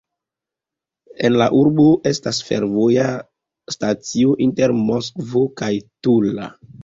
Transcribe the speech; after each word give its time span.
En 1.27 1.35
la 1.41 1.47
urbo 1.57 1.83
estas 2.11 2.39
fervoja 2.47 3.05
stacio 3.75 4.33
inter 4.49 4.75
Moskvo 4.89 5.45
kaj 5.63 5.73
Tula. 6.07 6.49